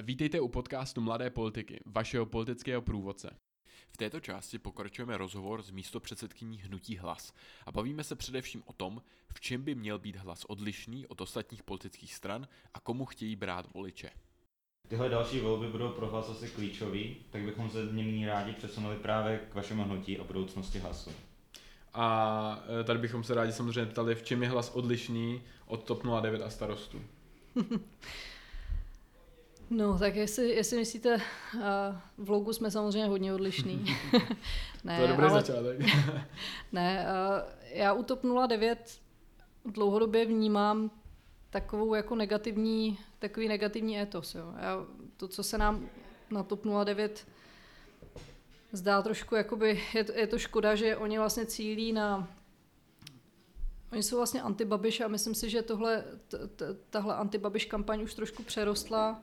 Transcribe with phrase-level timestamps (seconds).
[0.00, 3.36] Vítejte u podcastu Mladé politiky, vašeho politického průvodce.
[3.90, 7.32] V této části pokračujeme rozhovor s místopředsedkyní Hnutí Hlas
[7.66, 9.02] a bavíme se především o tom,
[9.34, 13.74] v čem by měl být hlas odlišný od ostatních politických stran a komu chtějí brát
[13.74, 14.10] voliče.
[14.88, 19.38] Tyhle další volby budou pro hlas asi klíčový, tak bychom se nyní rádi přesunuli právě
[19.38, 21.10] k vašemu hnutí a budoucnosti hlasu.
[21.94, 26.02] A e, tady bychom se rádi samozřejmě ptali, v čem je hlas odlišný od TOP
[26.20, 27.02] 09 a starostů.
[29.72, 31.60] No, tak jestli, jestli myslíte, uh,
[32.18, 33.84] v logu jsme samozřejmě hodně odlišný.
[34.84, 35.78] ne, to je dobrý ale, začátek.
[36.72, 39.00] ne, uh, já u TOP 09
[39.64, 40.90] dlouhodobě vnímám
[41.50, 44.34] takovou jako negativní, takový negativní etos.
[44.34, 44.54] Jo.
[44.60, 45.88] Já, to, co se nám
[46.30, 47.26] na TOP 09
[48.72, 52.28] zdá trošku, jakoby, je, to, je to škoda, že oni vlastně cílí na
[53.92, 58.14] Oni jsou vlastně antibabiš a myslím si, že tohle, t, t, tahle antibabiš kampaň už
[58.14, 59.22] trošku přerostla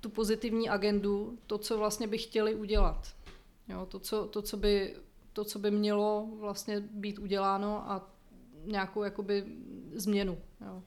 [0.00, 3.14] tu pozitivní agendu, to, co vlastně by chtěli udělat.
[3.68, 4.96] Jo, to, co, to, co by,
[5.32, 8.10] to, co by mělo vlastně být uděláno a
[8.64, 9.44] nějakou jakoby
[9.94, 10.38] změnu.
[10.66, 10.82] Jo.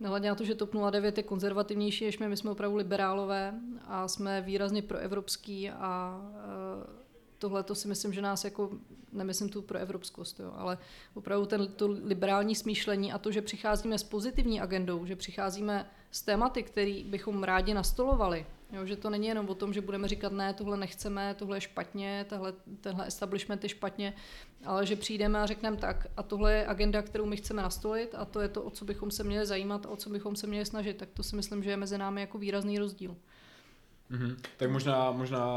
[0.00, 3.54] Nehledně na to, že TOP 09 je konzervativnější než my, my jsme opravdu liberálové
[3.84, 6.20] a jsme výrazně proevropský a
[7.38, 8.70] tohle to si myslím, že nás jako,
[9.12, 10.78] nemyslím tu pro evropskost, jo, ale
[11.14, 16.22] opravdu ten, to liberální smýšlení a to, že přicházíme s pozitivní agendou, že přicházíme s
[16.22, 20.32] tématy, které bychom rádi nastolovali, jo, že to není jenom o tom, že budeme říkat
[20.32, 24.14] ne, tohle nechceme, tohle je špatně, tahle, tenhle establishment je špatně,
[24.64, 28.24] ale že přijdeme a řekneme tak a tohle je agenda, kterou my chceme nastolit a
[28.24, 30.66] to je to, o co bychom se měli zajímat a o co bychom se měli
[30.66, 33.16] snažit, tak to si myslím, že je mezi námi jako výrazný rozdíl.
[34.10, 34.36] Mm-hmm.
[34.56, 35.48] Tak možná, možná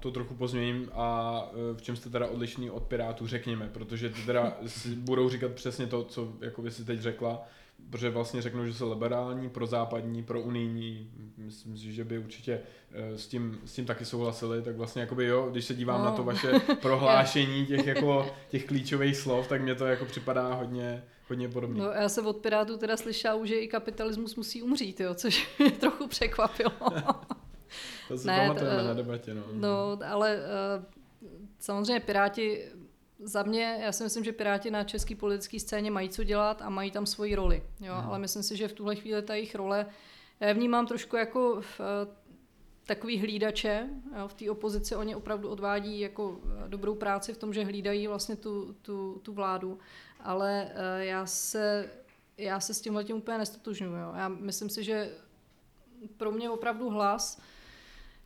[0.00, 1.42] to trochu pozměním a
[1.72, 4.56] e, v čem jste teda odlišný od Pirátů, řekněme, protože ty teda
[4.96, 7.42] budou říkat přesně to, co jako vy si teď řekla,
[7.90, 12.60] protože vlastně řeknou, že jsou liberální, pro západní, pro unijní, myslím si, že by určitě
[12.92, 16.04] e, s tím, s tím taky souhlasili, tak vlastně jakoby jo, když se dívám no.
[16.04, 21.04] na to vaše prohlášení těch jako těch klíčových slov, tak mě to jako připadá hodně,
[21.28, 21.82] hodně podobně.
[21.82, 25.70] No já jsem od Pirátů teda slyšela, že i kapitalismus musí umřít, jo, což mě
[25.70, 26.72] trochu překvapilo.
[28.08, 29.34] To si ne, pamatujeme to, na debatě.
[29.34, 29.42] No.
[29.52, 30.84] no, ale uh,
[31.58, 32.64] samozřejmě Piráti,
[33.18, 36.70] za mě, já si myslím, že Piráti na české politické scéně mají co dělat a
[36.70, 37.62] mají tam svoji roli.
[37.80, 37.94] Jo?
[37.94, 38.08] Hmm.
[38.08, 39.86] Ale myslím si, že v tuhle chvíli ta jejich role,
[40.40, 41.86] já vnímám trošku jako v, uh,
[42.86, 43.88] takový hlídače.
[44.18, 44.28] Jo?
[44.28, 48.36] V té opozici oni opravdu odvádí jako eh, dobrou práci v tom, že hlídají vlastně
[48.36, 49.78] tu, tu, tu vládu.
[50.20, 51.90] Ale uh, já se
[52.38, 53.94] já se s tímhle tím úplně nestotožňuji.
[54.16, 55.10] Já myslím si, že
[56.16, 57.40] pro mě opravdu hlas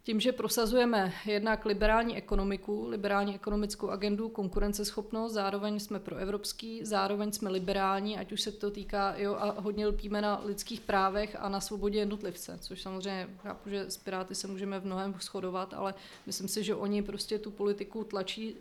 [0.04, 7.32] tím, že prosazujeme jednak liberální ekonomiku, liberální ekonomickou agendu, konkurenceschopnost, zároveň jsme pro evropský, zároveň
[7.32, 11.48] jsme liberální, ať už se to týká, jo, a hodně lpíme na lidských právech a
[11.48, 15.94] na svobodě jednotlivce, což samozřejmě chápu, že s Piráty se můžeme v mnohem shodovat, ale
[16.26, 18.56] myslím si, že oni prostě tu politiku tlačí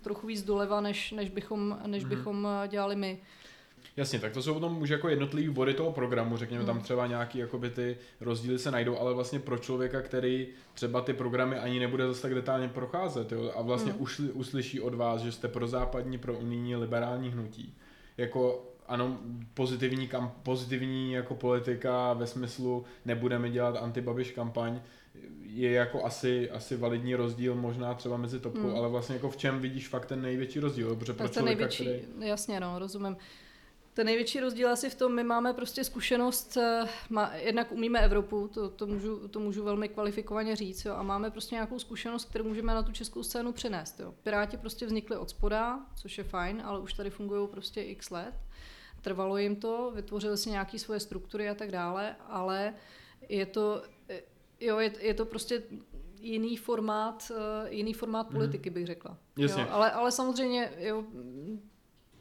[0.00, 2.08] trochu víc doleva, než, než, bychom, než mm-hmm.
[2.08, 3.20] bychom dělali my.
[4.00, 6.66] Jasně, tak to jsou potom už jako jednotlivý body toho programu, řekněme, hmm.
[6.66, 11.12] tam třeba nějaký jakoby ty rozdíly se najdou, ale vlastně pro člověka, který třeba ty
[11.12, 14.02] programy ani nebude zase tak detailně procházet jo, a vlastně hmm.
[14.02, 17.74] už uslyší od vás, že jste pro západní, pro unijní, liberální hnutí.
[18.16, 19.18] Jako ano,
[19.54, 24.80] pozitivní, kam, pozitivní jako politika ve smyslu nebudeme dělat antibabiš kampaň,
[25.42, 28.76] je jako asi, asi validní rozdíl možná třeba mezi topkou, hmm.
[28.76, 30.96] ale vlastně jako v čem vidíš fakt ten největší rozdíl?
[30.96, 32.28] Protože pro člověka, největší, který...
[32.28, 33.16] jasně no, rozumím.
[33.94, 38.48] Ten největší rozdíl asi v tom, my máme prostě zkušenost, eh, má, jednak umíme Evropu,
[38.48, 42.44] to, to, můžu, to můžu velmi kvalifikovaně říct, jo, a máme prostě nějakou zkušenost, kterou
[42.44, 44.00] můžeme na tu českou scénu přenést.
[44.00, 44.14] Jo.
[44.22, 48.34] Piráti prostě vznikli od spoda, což je fajn, ale už tady fungují prostě x let.
[49.00, 52.74] Trvalo jim to, vytvořili si nějaké svoje struktury a tak dále, ale
[53.28, 54.22] je to, eh,
[54.60, 55.62] jo, je, je to prostě
[56.20, 58.36] jiný formát, uh, jiný formát mhm.
[58.36, 59.18] politiky, bych řekla.
[59.36, 59.62] Jasně.
[59.62, 61.04] Jo, ale, ale samozřejmě, jo,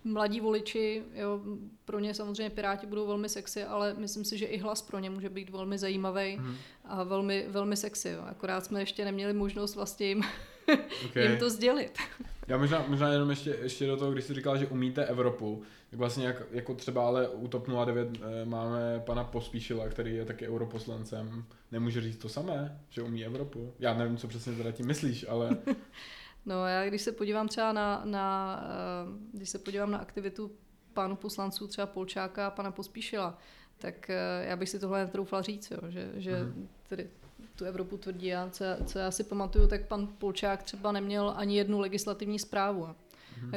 [0.09, 1.41] mladí voliči, jo,
[1.85, 5.09] pro ně samozřejmě Piráti budou velmi sexy, ale myslím si, že i hlas pro ně
[5.09, 6.55] může být velmi zajímavý hmm.
[6.85, 8.09] a velmi, velmi sexy.
[8.09, 8.21] Jo.
[8.25, 10.23] Akorát jsme ještě neměli možnost vlastně jim,
[11.05, 11.23] okay.
[11.27, 11.97] jim to sdělit.
[12.47, 15.99] Já možná, možná jenom ještě, ještě do toho, když jsi říkal, že umíte Evropu, tak
[15.99, 20.47] vlastně jak, jako třeba ale u TOP 09 eh, máme pana Pospíšila, který je taky
[20.47, 21.45] europoslancem.
[21.71, 23.73] Nemůže říct to samé, že umí Evropu?
[23.79, 25.57] Já nevím, co přesně teda tím myslíš, ale...
[26.49, 30.51] No já když se podívám třeba na, na eh, když se podívám na aktivitu
[30.93, 33.37] pánu poslanců třeba Polčáka a pana Pospíšila,
[33.77, 36.69] tak eh, já bych si tohle netroufla říct, jo, že, že mm.
[36.89, 37.09] tedy
[37.55, 41.57] tu Evropu tvrdí a co, co já si pamatuju, tak pan Polčák třeba neměl ani
[41.57, 42.85] jednu legislativní zprávu.
[42.85, 42.95] A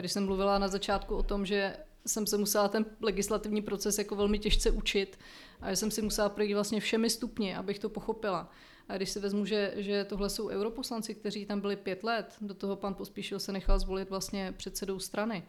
[0.01, 4.17] když jsem mluvila na začátku o tom, že jsem se musela ten legislativní proces jako
[4.17, 5.19] velmi těžce učit
[5.61, 8.51] a že jsem si musela projít vlastně všemi stupni, abych to pochopila.
[8.89, 12.55] A když si vezmu, že, že tohle jsou europoslanci, kteří tam byli pět let, do
[12.55, 15.43] toho pan Pospíšil se nechal zvolit vlastně předsedou strany,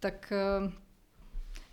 [0.00, 0.72] tak eh,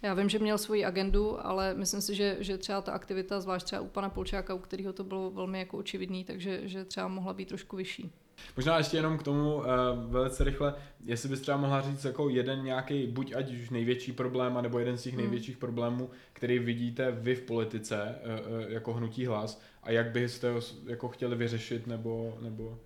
[0.01, 3.65] já vím, že měl svoji agendu, ale myslím si, že, že třeba ta aktivita, zvlášť
[3.65, 7.33] třeba u pana Polčáka, u kterého to bylo velmi jako očividný, takže že třeba mohla
[7.33, 8.12] být trošku vyšší.
[8.56, 9.66] Možná ještě jenom k tomu uh,
[10.08, 10.74] velice rychle,
[11.06, 14.98] jestli bys třeba mohla říct jako jeden nějaký, buď ať už největší problém, nebo jeden
[14.98, 15.22] z těch hmm.
[15.22, 20.52] největších problémů, který vidíte vy v politice uh, uh, jako hnutí hlas a jak byste
[20.52, 22.80] ho jako chtěli vyřešit nebo, nebo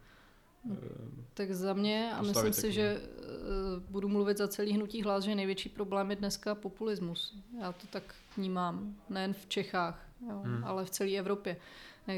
[1.34, 3.02] tak za mě, a myslím si, že
[3.90, 7.38] budu mluvit za celý hnutí hlas, že největší problém je dneska populismus.
[7.62, 8.04] Já to tak
[8.38, 10.64] vnímám, nejen v Čechách, jo, hmm.
[10.64, 11.58] ale v celé Evropě.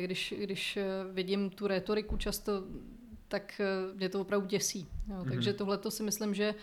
[0.01, 0.79] Když, když
[1.13, 2.63] vidím tu retoriku často
[3.27, 4.87] tak eh, mě to opravdu děsí.
[5.09, 5.15] Jo.
[5.15, 5.29] Mm-hmm.
[5.29, 6.55] Takže tohle to si myslím, že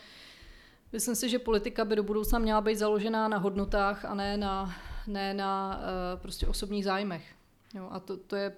[0.93, 4.75] myslím si, že politika by do budoucna měla být založená na hodnotách a ne na,
[5.06, 7.34] ne na uh, prostě osobních zájmech.
[7.75, 7.88] Jo.
[7.90, 8.52] A to, to je,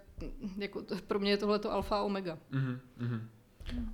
[0.58, 2.38] jako, to, pro mě je tohle to alfa a omega.
[2.52, 3.20] Mm-hmm.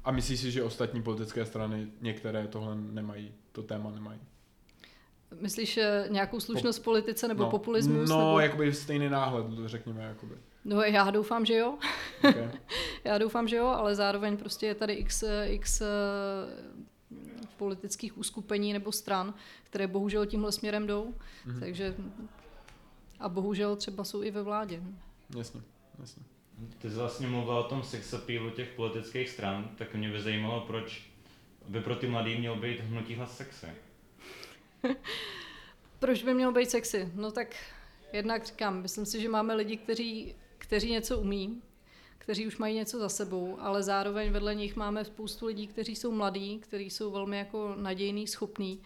[0.05, 4.21] A myslíš si, že ostatní politické strany některé tohle nemají, to téma nemají?
[5.41, 8.11] Myslíš eh, nějakou slušnost v politice nebo no, populismus?
[8.11, 8.41] No, nebo...
[8.41, 10.03] jakoby stejný náhled, řekněme.
[10.03, 10.35] Jakoby.
[10.65, 11.79] No já doufám, že jo.
[12.29, 12.51] Okay.
[13.05, 15.87] já doufám, že jo, ale zároveň prostě je tady x, x eh,
[17.57, 21.15] politických uskupení nebo stran, které bohužel tímhle směrem jdou.
[21.47, 21.61] Mm-hmm.
[21.61, 21.95] Takže
[23.21, 24.83] a bohužel třeba jsou i ve vládě.
[25.37, 25.61] Jasně,
[25.99, 26.23] jasně.
[26.79, 30.61] Ty jsi vlastně mluvil o tom sex appealu těch politických stran, tak mě by zajímalo,
[30.61, 31.11] proč
[31.69, 33.67] by pro ty mladý měl být hnutí hlas sexy.
[35.99, 37.13] proč by mělo být sexy?
[37.15, 37.57] No tak
[38.13, 40.35] jednak říkám, myslím si, že máme lidi, kteří
[40.73, 41.63] kteří něco umí,
[42.19, 46.13] kteří už mají něco za sebou, ale zároveň vedle nich máme spoustu lidí, kteří jsou
[46.13, 48.83] mladí, kteří jsou velmi jako nadějný, schopní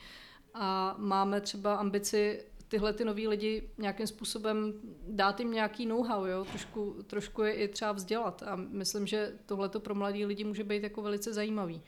[0.55, 4.73] a máme třeba ambici tyhle ty noví lidi nějakým způsobem
[5.09, 6.45] dát jim nějaký know-how, jo?
[6.45, 10.83] Trošku, trošku je i třeba vzdělat a myslím, že tohle pro mladí lidi může být
[10.83, 11.83] jako velice zajímavý.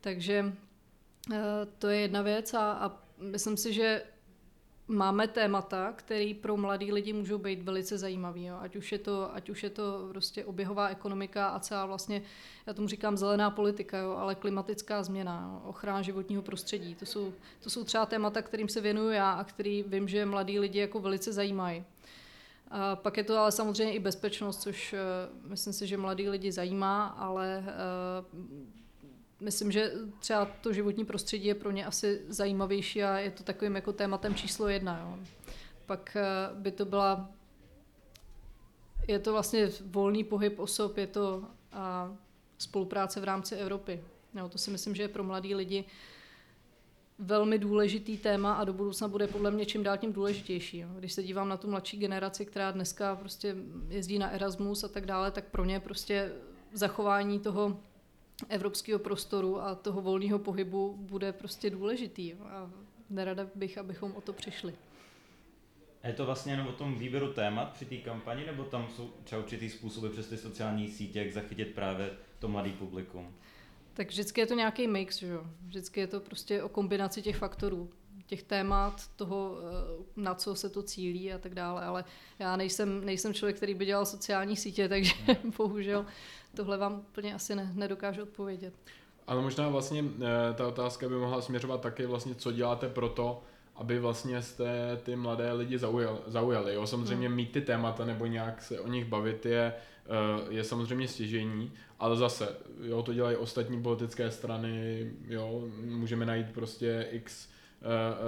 [0.00, 0.52] Takže
[1.32, 1.38] eh,
[1.78, 4.02] to je jedna věc a, a myslím si, že
[4.92, 8.44] máme témata, které pro mladý lidi můžou být velice zajímavý.
[8.44, 8.56] Jo.
[8.60, 12.22] Ať, už je to, ať už je to prostě oběhová ekonomika a celá vlastně,
[12.66, 16.94] já tomu říkám zelená politika, jo, ale klimatická změna, jo, ochrana životního prostředí.
[16.94, 20.58] To jsou, to jsou třeba témata, kterým se věnuju já a který vím, že mladí
[20.58, 21.84] lidi jako velice zajímají.
[22.70, 26.52] A pak je to ale samozřejmě i bezpečnost, což uh, myslím si, že mladí lidi
[26.52, 28.81] zajímá, ale uh,
[29.42, 33.74] myslím, že třeba to životní prostředí je pro ně asi zajímavější a je to takovým
[33.74, 34.98] jako tématem číslo jedna.
[35.00, 35.18] Jo.
[35.86, 36.24] Pak eh,
[36.54, 37.30] by to byla,
[39.08, 42.16] je to vlastně volný pohyb osob, je to a
[42.58, 44.04] spolupráce v rámci Evropy.
[44.34, 45.84] Jo, to si myslím, že je pro mladí lidi
[47.18, 50.78] velmi důležitý téma a do budoucna bude podle mě čím dál tím důležitější.
[50.78, 50.88] Jo.
[50.98, 53.56] Když se dívám na tu mladší generaci, která dneska prostě
[53.88, 56.32] jezdí na Erasmus a tak dále, tak pro ně prostě
[56.72, 57.80] zachování toho
[58.48, 62.32] evropského prostoru a toho volného pohybu bude prostě důležitý.
[62.34, 62.70] A
[63.10, 64.74] nerada bych, abychom o to přišli.
[66.02, 69.10] A je to vlastně jenom o tom výběru témat při té kampani, nebo tam jsou
[69.24, 73.34] třeba určitý způsoby přes ty sociální sítě, jak zachytit právě to mladý publikum?
[73.94, 75.46] Tak vždycky je to nějaký mix, že jo?
[75.66, 77.90] Vždycky je to prostě o kombinaci těch faktorů
[78.26, 82.04] těch témat, toho, eh, na co se to cílí a tak dále, ale
[82.38, 85.14] já nejsem, nejsem člověk, který by dělal sociální sítě, takže
[85.56, 86.06] bohužel
[86.56, 88.74] tohle vám úplně asi ne, nedokážu odpovědět.
[89.26, 93.42] Ale možná vlastně eh, ta otázka by mohla směřovat taky vlastně, co děláte pro to,
[93.76, 96.18] aby vlastně jste ty mladé lidi zaujali.
[96.26, 96.86] zaujali jo?
[96.86, 97.36] Samozřejmě hmm.
[97.36, 99.74] mít ty témata nebo nějak se o nich bavit je,
[100.06, 106.52] eh, je samozřejmě stěžení, ale zase, jo, to dělají ostatní politické strany, jo, můžeme najít
[106.52, 107.51] prostě x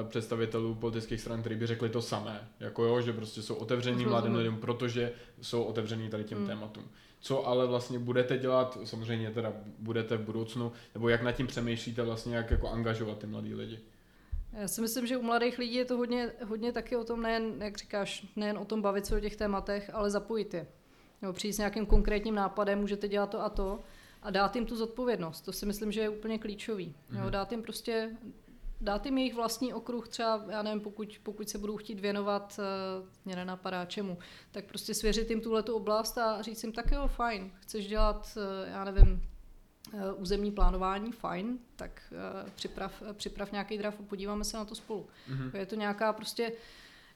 [0.09, 4.35] představitelů politických stran, kteří by řekli to samé, jako jo, že prostě jsou otevření mladým
[4.35, 6.47] lidem, protože jsou otevření tady těm hmm.
[6.47, 6.85] tématům
[7.25, 12.03] co ale vlastně budete dělat, samozřejmě teda budete v budoucnu, nebo jak nad tím přemýšlíte
[12.03, 13.81] vlastně, jak jako angažovat ty mladý lidi?
[14.53, 17.63] Já si myslím, že u mladých lidí je to hodně, hodně taky o tom, nejen,
[17.63, 20.67] jak říkáš, nejen o tom bavit se o těch tématech, ale zapojit je.
[21.23, 23.81] Nebo přijít s nějakým konkrétním nápadem, můžete dělat to a to
[24.23, 25.41] a dát jim tu zodpovědnost.
[25.41, 26.87] To si myslím, že je úplně klíčový.
[26.87, 27.17] Mm-hmm.
[27.17, 27.31] Jo, mhm.
[27.31, 28.11] dát jim prostě
[28.81, 32.59] dát jim jejich vlastní okruh, třeba, já nevím, pokud, pokud se budou chtít věnovat,
[33.01, 34.19] uh, mě nenapadá čemu,
[34.53, 38.69] tak prostě svěřit jim tuhle oblast a říct jim, tak jo, fajn, chceš dělat, uh,
[38.69, 39.23] já nevím,
[39.93, 44.75] uh, územní plánování, fajn, tak uh, připrav, připrav nějaký draft a podíváme se na to
[44.75, 45.07] spolu.
[45.29, 45.57] Mm-hmm.
[45.57, 46.53] Je to nějaká prostě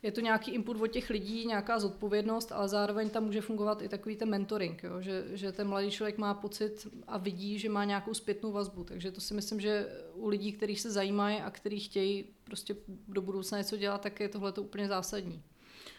[0.02, 3.88] je to nějaký input od těch lidí, nějaká zodpovědnost, ale zároveň tam může fungovat i
[3.88, 5.00] takový ten mentoring, jo?
[5.00, 8.84] Že, že ten mladý člověk má pocit a vidí, že má nějakou zpětnou vazbu.
[8.84, 12.76] Takže to si myslím, že u lidí, kteří se zajímají a kteří chtějí prostě
[13.08, 15.42] do budoucna něco dělat, tak je tohle to úplně zásadní.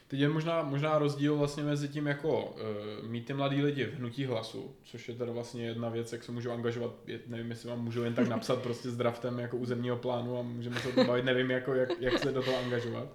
[0.07, 3.93] Teď je možná, možná rozdíl vlastně mezi tím jako uh, mít ty mladý lidi v
[3.93, 7.69] hnutí hlasu, což je teda vlastně jedna věc, jak se můžou angažovat, je, nevím, jestli
[7.69, 10.91] vám můžu jen tak napsat prostě s draftem jako územního plánu a můžeme se o
[10.91, 13.09] tom bavit, nevím, jako, jak, jak se do toho angažovat.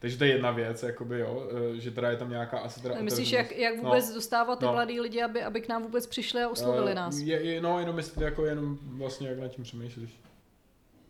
[0.00, 2.94] Takže to je jedna věc, jakoby jo, eh, že teda je tam nějaká asi teda
[3.00, 3.82] Myslíš, jak, jak no.
[3.82, 4.72] vůbec no, dostávat ty no.
[4.72, 7.18] mladý lidi, aby, aby k nám vůbec přišli a oslovili uh, nás?
[7.18, 10.20] Je, je, no, jenom jestli jako jenom vlastně jak nad tím přemýšlíš.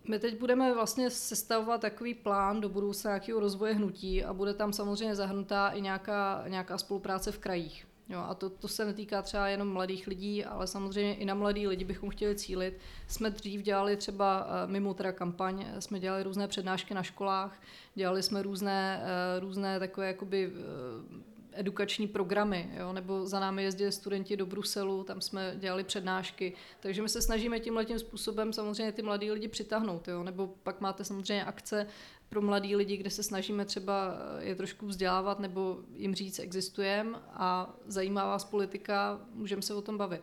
[0.09, 4.73] My teď budeme vlastně sestavovat takový plán do budoucna nějakého rozvoje hnutí a bude tam
[4.73, 7.87] samozřejmě zahrnutá i nějaká, nějaká spolupráce v krajích.
[8.11, 11.67] Jo, a to, to se netýká třeba jenom mladých lidí, ale samozřejmě i na mladý
[11.67, 12.79] lidi bychom chtěli cílit.
[13.07, 17.63] Jsme dřív dělali třeba eh, mimo teda kampaň, jsme dělali různé přednášky na školách,
[17.95, 22.93] dělali jsme různé, eh, různé takové jakoby eh, edukační programy, jo?
[22.93, 27.61] nebo za námi jezdili studenti do Bruselu, tam jsme dělali přednášky, takže my se snažíme
[27.61, 30.23] tím letím způsobem samozřejmě ty mladí lidi přitáhnout, jo?
[30.23, 31.87] nebo pak máte samozřejmě akce
[32.29, 37.75] pro mladí lidi, kde se snažíme třeba je trošku vzdělávat nebo jim říct, existujeme a
[37.87, 40.23] zajímá vás politika, můžeme se o tom bavit.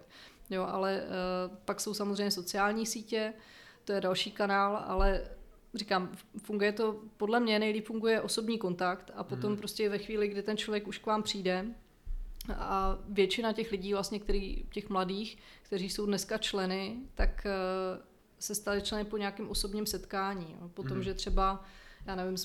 [0.49, 3.33] Jo, ale uh, pak jsou samozřejmě sociální sítě,
[3.85, 5.27] to je další kanál, ale
[5.77, 9.57] říkám, funguje to, podle mě nejlíp funguje osobní kontakt a potom hmm.
[9.57, 11.65] prostě ve chvíli, kdy ten člověk už k vám přijde,
[12.55, 17.51] a většina těch lidí, vlastně, který, těch mladých, kteří jsou dneska členy, tak eh,
[18.39, 20.55] se stali členy po nějakém osobním setkání.
[20.73, 21.03] Potom, mm.
[21.03, 21.65] že třeba,
[22.05, 22.37] já nevím,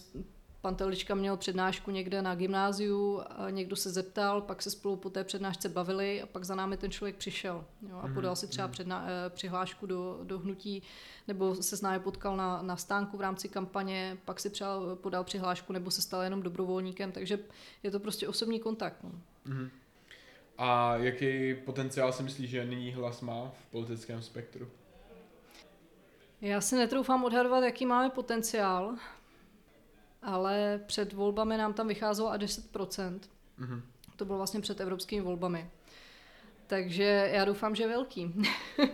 [0.63, 5.25] pan Telička měl přednášku někde na gymnáziu, někdo se zeptal, pak se spolu po té
[5.25, 8.67] přednášce bavili a pak za námi ten člověk přišel jo, a mhm, podal si třeba
[8.67, 8.73] mhm.
[8.73, 10.83] předna, eh, přihlášku do, do hnutí,
[11.29, 15.25] nebo se s námi potkal na, na stánku v rámci kampaně, pak si přál, podal
[15.25, 17.39] přihlášku nebo se stal jenom dobrovolníkem, takže
[17.83, 18.97] je to prostě osobní kontakt.
[19.03, 19.11] No.
[19.47, 19.71] Mm-hmm.
[20.59, 24.69] A jaký potenciál si myslíš, že nyní hlas má v politickém spektru?
[26.41, 28.97] Já si netroufám odhadovat, jaký máme potenciál,
[30.23, 33.21] ale před volbami nám tam vycházelo a 10%.
[33.61, 33.83] Mm-hmm.
[34.17, 35.71] To bylo vlastně před evropskými volbami.
[36.67, 38.35] Takže já doufám, že velký.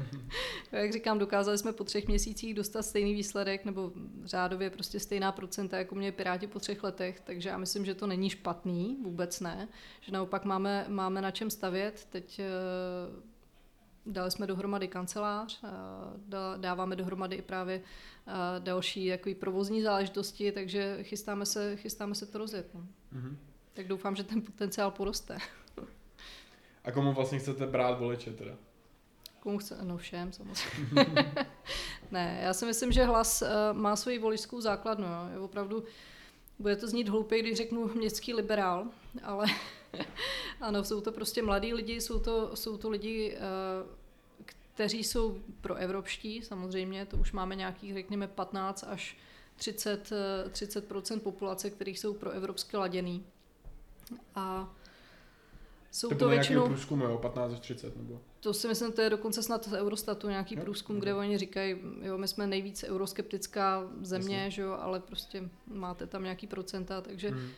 [0.73, 3.93] Jak říkám, dokázali jsme po třech měsících dostat stejný výsledek, nebo
[4.25, 8.07] řádově prostě stejná procenta, jako měli Piráti po třech letech, takže já myslím, že to
[8.07, 9.69] není špatný, vůbec ne,
[10.01, 12.07] že naopak máme, máme na čem stavět.
[12.11, 12.45] Teď eh,
[14.09, 15.61] dali jsme dohromady kancelář,
[16.57, 17.83] dáváme dohromady i právě
[18.59, 22.75] další jaký provozní záležitosti, takže chystáme se, chystáme se to rozjet.
[22.75, 22.81] No.
[22.81, 23.37] Mm-hmm.
[23.75, 25.39] Tak doufám, že ten potenciál poroste.
[26.85, 28.53] A komu vlastně chcete brát voliče teda?
[29.41, 29.79] Komu chce?
[29.83, 31.05] No všem samozřejmě.
[32.11, 33.49] ne, já si myslím, že hlas uh,
[33.79, 35.07] má svoji voličskou základnu.
[35.07, 35.29] Jo.
[35.33, 35.85] Je opravdu,
[36.59, 38.87] bude to znít hloupě, když řeknu městský liberál,
[39.23, 39.47] ale
[40.61, 43.97] ano, jsou to prostě mladí lidi, jsou to, jsou to lidi, uh,
[44.75, 49.17] kteří jsou pro evropští, samozřejmě, to už máme nějakých, řekněme, 15 až
[49.57, 50.11] 30,
[50.51, 53.27] 30 eh, populace, kteří jsou pro evropské laděný.
[54.35, 54.75] A
[55.91, 56.67] jsou to, to většinou...
[56.67, 58.21] průzkumu, jo, 15 až 30 nebo?
[58.41, 60.61] To si myslím, to je dokonce snad z Eurostatu nějaký jo?
[60.61, 61.01] průzkum, jo.
[61.01, 64.51] kde oni říkají, jo, my jsme nejvíce euroskeptická země, Jasně.
[64.51, 67.41] že jo, ale prostě máte tam nějaký procenta, takže hmm.
[67.41, 67.49] uh,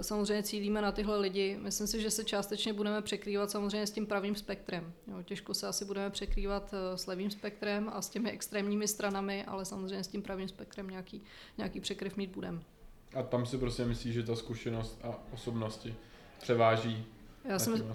[0.00, 1.58] samozřejmě cílíme na tyhle lidi.
[1.60, 4.92] Myslím si, že se částečně budeme překrývat samozřejmě s tím pravým spektrem.
[5.06, 9.44] Jo, těžko se asi budeme překrývat uh, s levým spektrem a s těmi extrémními stranami,
[9.44, 11.22] ale samozřejmě s tím pravým spektrem nějaký,
[11.58, 12.60] nějaký překryv mít budeme.
[13.14, 15.94] A tam si prostě myslíš, že ta zkušenost a osobnosti
[16.40, 17.06] převáží
[17.44, 17.94] já jsem...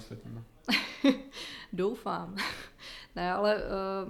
[1.74, 2.36] Doufám.
[3.16, 3.62] ne, ale uh,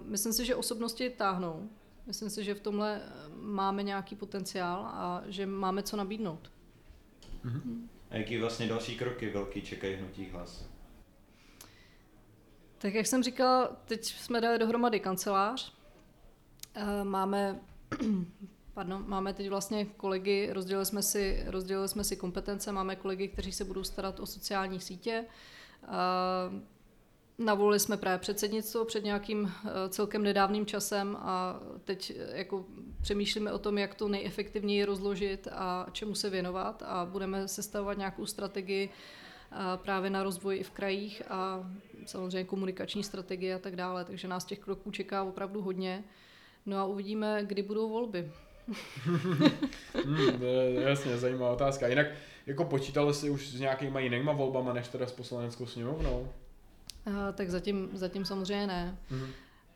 [0.07, 1.69] myslím si, že osobnosti táhnou.
[2.07, 6.51] Myslím si, že v tomhle eh, máme nějaký potenciál a že máme co nabídnout.
[7.45, 7.87] Mm-hmm.
[8.09, 10.65] A jaký vlastně další kroky velký čekají hnutí hlas?
[12.77, 15.73] Tak jak jsem říkala, teď jsme dali dohromady kancelář.
[16.77, 17.59] Uh, máme
[18.75, 23.51] Pardon, máme teď vlastně kolegy, rozdělili jsme, si, rozdělili jsme si kompetence, máme kolegy, kteří
[23.51, 25.25] se budou starat o sociální sítě.
[27.37, 32.65] Navolili jsme právě předsednictvo před nějakým e, celkem nedávným časem a teď e, jako
[33.01, 38.25] přemýšlíme o tom, jak to nejefektivněji rozložit a čemu se věnovat a budeme sestavovat nějakou
[38.25, 38.89] strategii
[39.75, 41.71] právě na rozvoj i v krajích a
[42.05, 46.03] samozřejmě komunikační strategie a tak dále, takže nás těch kroků čeká opravdu hodně.
[46.65, 48.31] No a uvidíme, kdy budou volby
[50.05, 50.41] hmm,
[50.77, 51.87] jasně zajímavá otázka.
[51.87, 52.07] Jinak
[52.45, 56.29] jako počítali si už s nějakýma jinýma volbama, než teda s poslaneckou sněmovnou?
[57.07, 58.97] Uh, tak zatím, zatím samozřejmě ne.
[59.11, 59.27] Mm.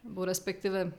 [0.04, 0.92] Nebo respektive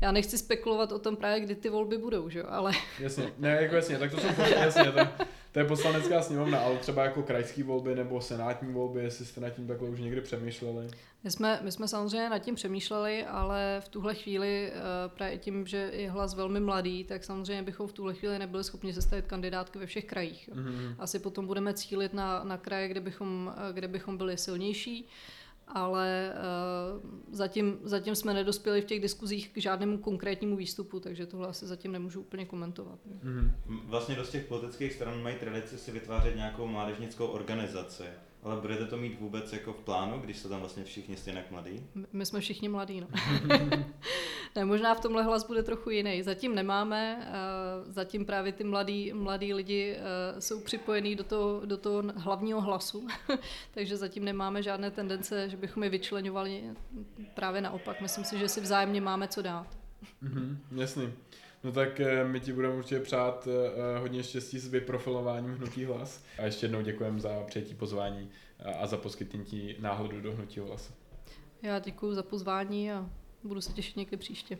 [0.00, 2.72] já nechci spekulovat o tom právě, kdy ty volby budou, že jo, ale...
[2.98, 7.04] Jasně, ne, jako jasně, tak to jsou jasně, to, to je poslanecká sněmovna, ale třeba
[7.04, 10.88] jako krajské volby nebo senátní volby, jestli jste nad tím takhle už někdy přemýšleli.
[11.24, 15.66] My jsme, my jsme samozřejmě nad tím přemýšleli, ale v tuhle chvíli uh, právě tím,
[15.66, 19.78] že je hlas velmi mladý, tak samozřejmě bychom v tuhle chvíli nebyli schopni sestavit kandidátky
[19.78, 20.50] ve všech krajích.
[20.52, 20.94] Mm-hmm.
[20.98, 25.08] Asi potom budeme cílit na, na kraje, kde bychom, kde bychom byli silnější
[25.72, 31.48] ale uh, zatím, zatím jsme nedospěli v těch diskuzích k žádnému konkrétnímu výstupu, takže tohle
[31.48, 32.98] asi zatím nemůžu úplně komentovat.
[33.24, 33.50] Mm-hmm.
[33.84, 38.04] Vlastně dost těch politických stran mají tradici si vytvářet nějakou mládežnickou organizaci.
[38.42, 41.86] Ale budete to mít vůbec jako v plánu, když jsou tam vlastně všichni stejně mladí?
[42.12, 43.08] My jsme všichni mladí, no.
[44.56, 46.22] ne, možná v tomhle hlas bude trochu jiný.
[46.22, 47.28] Zatím nemáme,
[47.86, 49.96] zatím právě ty mladí, mladí lidi
[50.38, 53.06] jsou připojení do toho, do toho hlavního hlasu,
[53.70, 56.62] takže zatím nemáme žádné tendence, že bychom je vyčlenovali.
[57.34, 59.66] Právě naopak, myslím si, že si vzájemně máme co dát.
[60.22, 61.12] Mm-hmm, jasný.
[61.64, 66.24] No tak eh, my ti budeme určitě přát eh, hodně štěstí s vyprofilováním Hnutí hlas.
[66.38, 68.30] A ještě jednou děkujeme za přijetí pozvání
[68.78, 70.92] a za poskytnutí náhledu do Hnutí hlas.
[71.62, 73.10] Já děkuji za pozvání a
[73.44, 74.58] budu se těšit někdy příště.